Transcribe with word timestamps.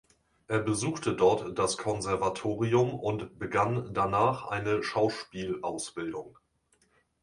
Er 0.47 0.57
besuchte 0.57 1.13
dort 1.13 1.59
das 1.59 1.77
Konservatorium 1.77 2.99
und 2.99 3.37
begann 3.37 3.93
danach 3.93 4.47
eine 4.47 4.81
Schauspielausbildung. 4.81 6.39